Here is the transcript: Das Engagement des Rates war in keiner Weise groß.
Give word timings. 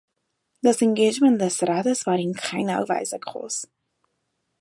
Das 0.63 0.81
Engagement 0.81 1.39
des 1.39 1.61
Rates 1.61 2.07
war 2.07 2.17
in 2.17 2.33
keiner 2.33 2.89
Weise 2.89 3.19
groß. 3.19 3.67